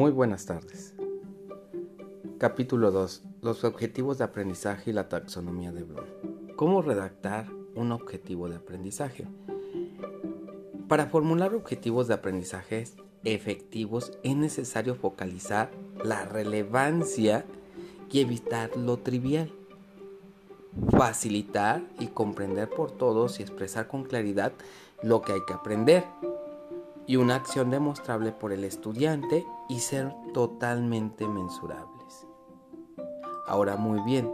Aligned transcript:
Muy 0.00 0.12
buenas 0.12 0.46
tardes. 0.46 0.94
Capítulo 2.38 2.90
2. 2.90 3.22
Los 3.42 3.64
objetivos 3.64 4.16
de 4.16 4.24
aprendizaje 4.24 4.88
y 4.88 4.92
la 4.94 5.10
taxonomía 5.10 5.72
de 5.72 5.82
Bloom. 5.82 6.06
¿Cómo 6.56 6.80
redactar 6.80 7.50
un 7.74 7.92
objetivo 7.92 8.48
de 8.48 8.56
aprendizaje? 8.56 9.26
Para 10.88 11.08
formular 11.08 11.54
objetivos 11.54 12.08
de 12.08 12.14
aprendizaje 12.14 12.84
efectivos 13.24 14.12
es 14.22 14.36
necesario 14.36 14.94
focalizar 14.94 15.70
la 16.02 16.24
relevancia 16.24 17.44
y 18.10 18.20
evitar 18.20 18.74
lo 18.78 19.00
trivial. 19.00 19.52
Facilitar 20.96 21.82
y 21.98 22.06
comprender 22.06 22.70
por 22.70 22.90
todos 22.90 23.38
y 23.38 23.42
expresar 23.42 23.86
con 23.86 24.04
claridad 24.04 24.54
lo 25.02 25.20
que 25.20 25.34
hay 25.34 25.40
que 25.46 25.52
aprender 25.52 26.04
y 27.10 27.16
una 27.16 27.34
acción 27.34 27.70
demostrable 27.70 28.30
por 28.30 28.52
el 28.52 28.62
estudiante 28.62 29.44
y 29.68 29.80
ser 29.80 30.14
totalmente 30.32 31.26
mensurables. 31.26 32.28
Ahora 33.48 33.74
muy 33.74 33.98
bien, 34.04 34.32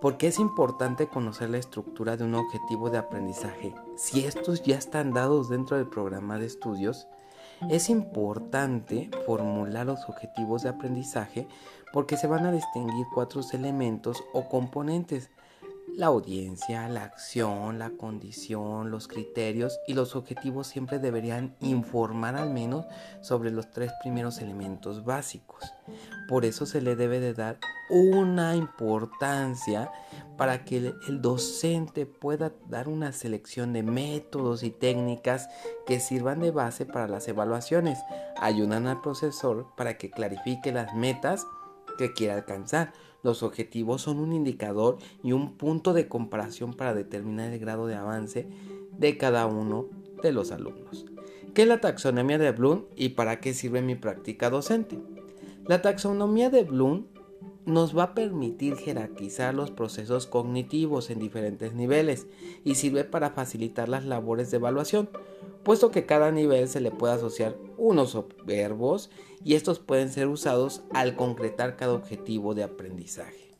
¿por 0.00 0.16
qué 0.16 0.28
es 0.28 0.38
importante 0.38 1.06
conocer 1.06 1.50
la 1.50 1.58
estructura 1.58 2.16
de 2.16 2.24
un 2.24 2.34
objetivo 2.34 2.88
de 2.88 2.96
aprendizaje 2.96 3.74
si 3.96 4.24
estos 4.24 4.62
ya 4.62 4.78
están 4.78 5.12
dados 5.12 5.50
dentro 5.50 5.76
del 5.76 5.86
programa 5.86 6.38
de 6.38 6.46
estudios? 6.46 7.08
Es 7.68 7.90
importante 7.90 9.10
formular 9.26 9.84
los 9.84 10.08
objetivos 10.08 10.62
de 10.62 10.70
aprendizaje 10.70 11.46
porque 11.92 12.16
se 12.16 12.26
van 12.26 12.46
a 12.46 12.52
distinguir 12.52 13.04
cuatro 13.12 13.42
elementos 13.52 14.24
o 14.32 14.48
componentes 14.48 15.28
la 15.96 16.06
audiencia, 16.06 16.88
la 16.88 17.04
acción, 17.04 17.78
la 17.78 17.90
condición, 17.90 18.90
los 18.90 19.06
criterios 19.06 19.78
y 19.86 19.94
los 19.94 20.16
objetivos 20.16 20.66
siempre 20.66 20.98
deberían 20.98 21.54
informar 21.60 22.34
al 22.36 22.50
menos 22.50 22.86
sobre 23.20 23.50
los 23.50 23.70
tres 23.70 23.92
primeros 24.02 24.38
elementos 24.38 25.04
básicos. 25.04 25.62
Por 26.28 26.44
eso 26.44 26.66
se 26.66 26.80
le 26.80 26.96
debe 26.96 27.20
de 27.20 27.34
dar 27.34 27.58
una 27.90 28.56
importancia 28.56 29.92
para 30.36 30.64
que 30.64 30.94
el 31.06 31.22
docente 31.22 32.06
pueda 32.06 32.52
dar 32.68 32.88
una 32.88 33.12
selección 33.12 33.72
de 33.72 33.82
métodos 33.82 34.62
y 34.64 34.70
técnicas 34.70 35.48
que 35.86 36.00
sirvan 36.00 36.40
de 36.40 36.50
base 36.50 36.86
para 36.86 37.06
las 37.06 37.28
evaluaciones. 37.28 37.98
Ayudan 38.40 38.88
al 38.88 39.00
profesor 39.00 39.68
para 39.76 39.96
que 39.96 40.10
clarifique 40.10 40.72
las 40.72 40.92
metas 40.94 41.46
que 41.98 42.12
quiere 42.12 42.32
alcanzar. 42.32 42.92
Los 43.24 43.42
objetivos 43.42 44.02
son 44.02 44.18
un 44.18 44.34
indicador 44.34 44.98
y 45.22 45.32
un 45.32 45.56
punto 45.56 45.94
de 45.94 46.06
comparación 46.06 46.74
para 46.74 46.94
determinar 46.94 47.52
el 47.52 47.58
grado 47.58 47.86
de 47.86 47.96
avance 47.96 48.46
de 48.98 49.16
cada 49.16 49.46
uno 49.46 49.88
de 50.22 50.30
los 50.30 50.52
alumnos. 50.52 51.06
¿Qué 51.54 51.62
es 51.62 51.68
la 51.68 51.80
taxonomía 51.80 52.36
de 52.36 52.52
Bloom 52.52 52.84
y 52.96 53.10
para 53.10 53.40
qué 53.40 53.54
sirve 53.54 53.80
mi 53.80 53.94
práctica 53.94 54.50
docente? 54.50 54.98
La 55.66 55.80
taxonomía 55.80 56.50
de 56.50 56.64
Bloom 56.64 57.06
nos 57.64 57.96
va 57.96 58.02
a 58.02 58.14
permitir 58.14 58.76
jerarquizar 58.76 59.54
los 59.54 59.70
procesos 59.70 60.26
cognitivos 60.26 61.08
en 61.08 61.18
diferentes 61.18 61.72
niveles 61.72 62.26
y 62.62 62.74
sirve 62.74 63.04
para 63.04 63.30
facilitar 63.30 63.88
las 63.88 64.04
labores 64.04 64.50
de 64.50 64.58
evaluación, 64.58 65.08
puesto 65.62 65.90
que 65.90 66.04
cada 66.04 66.30
nivel 66.30 66.68
se 66.68 66.80
le 66.80 66.90
puede 66.90 67.14
asociar 67.14 67.56
unos 67.76 68.18
verbos 68.44 69.10
y 69.44 69.54
estos 69.54 69.78
pueden 69.78 70.10
ser 70.10 70.28
usados 70.28 70.82
al 70.92 71.16
concretar 71.16 71.76
cada 71.76 71.94
objetivo 71.94 72.54
de 72.54 72.64
aprendizaje. 72.64 73.50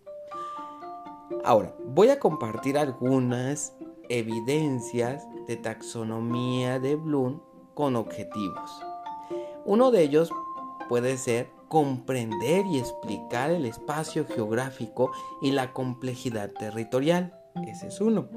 Ahora, 1.45 1.75
voy 1.85 2.09
a 2.09 2.19
compartir 2.19 2.79
algunas 2.79 3.75
evidencias 4.09 5.27
de 5.47 5.57
taxonomía 5.57 6.79
de 6.79 6.97
Bloom 6.97 7.41
con 7.75 7.97
objetivos. 7.97 8.71
Uno 9.65 9.91
de 9.91 10.03
ellos 10.03 10.31
puede 10.89 11.17
ser 11.17 11.49
comprender 11.69 12.67
y 12.67 12.79
explicar 12.79 13.51
el 13.51 13.65
espacio 13.65 14.27
geográfico 14.27 15.11
y 15.43 15.53
la 15.53 15.73
complejidad 15.73 16.53
territorial. 16.53 17.35
Ese 17.67 17.89
es 17.89 18.01
uno. 18.01 18.29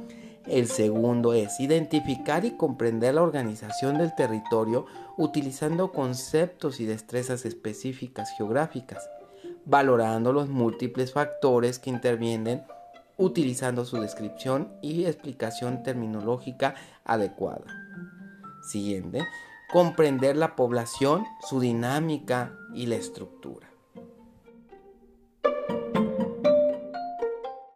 El 0.48 0.68
segundo 0.68 1.34
es 1.34 1.60
identificar 1.60 2.46
y 2.46 2.52
comprender 2.52 3.16
la 3.16 3.24
organización 3.24 3.98
del 3.98 4.16
territorio 4.16 4.86
utilizando 5.18 5.92
conceptos 5.92 6.80
y 6.80 6.86
destrezas 6.86 7.46
específicas 7.46 8.30
geográficas, 8.38 9.10
valorando 9.66 10.32
los 10.32 10.48
múltiples 10.48 11.12
factores 11.12 11.80
que 11.80 11.90
intervienen 11.90 12.64
utilizando 13.18 13.84
su 13.84 14.00
descripción 14.00 14.72
y 14.82 15.06
explicación 15.06 15.84
terminológica 15.84 16.76
adecuada. 17.04 17.66
Siguiente, 18.62 19.26
comprender 19.72 20.38
la 20.38 20.56
población, 20.56 21.26
su 21.42 21.60
dinámica 21.60 22.54
y 22.74 22.86
la 22.86 22.96
estructura. 22.96 23.68